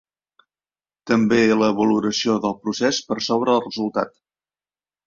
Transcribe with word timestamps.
També 1.11 1.39
la 1.59 1.69
valoració 1.81 2.39
del 2.47 2.59
procés 2.65 3.05
per 3.11 3.21
sobre 3.31 3.57
el 3.59 3.65
resultat. 3.69 4.21